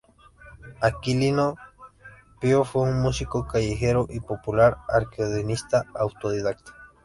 [0.81, 1.57] Aquilino
[2.39, 6.73] Pío fue un músico callejero y popular, acordeonista autodidacta.